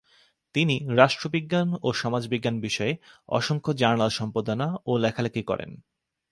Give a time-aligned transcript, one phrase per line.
[0.55, 2.93] তিনি রাষ্ট্রবিজ্ঞান ও সমাজবিজ্ঞান বিষয়ে
[3.29, 5.71] অসংখ্য জার্নাল সম্পাদনা ও লেখালেখি করেন।